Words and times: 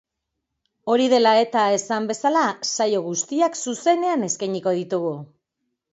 Hori 0.93 1.03
dela 1.11 1.33
eta, 1.41 1.65
esan 1.81 2.09
bezala, 2.11 2.45
saio 2.71 3.03
guztiak 3.11 3.61
zuzenean 3.67 4.29
eskainiko 4.31 4.79
ditugu. 4.79 5.17